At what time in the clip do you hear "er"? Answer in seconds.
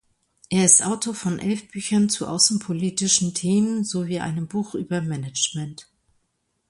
0.49-0.65